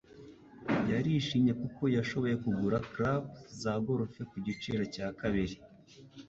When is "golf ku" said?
3.85-4.35